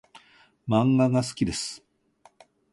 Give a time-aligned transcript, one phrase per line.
[0.67, 1.83] 漫画が好きです